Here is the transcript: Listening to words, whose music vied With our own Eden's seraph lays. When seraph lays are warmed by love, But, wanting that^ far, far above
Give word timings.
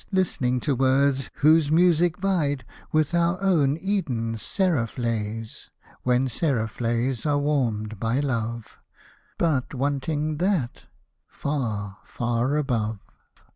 Listening 0.11 0.59
to 0.61 0.73
words, 0.75 1.29
whose 1.45 1.69
music 1.71 2.17
vied 2.17 2.65
With 2.91 3.13
our 3.13 3.39
own 3.39 3.77
Eden's 3.77 4.41
seraph 4.41 4.97
lays. 4.97 5.69
When 6.01 6.27
seraph 6.27 6.81
lays 6.81 7.23
are 7.23 7.37
warmed 7.37 7.99
by 7.99 8.19
love, 8.19 8.79
But, 9.37 9.75
wanting 9.75 10.39
that^ 10.39 10.85
far, 11.29 11.99
far 12.05 12.55
above 12.57 12.97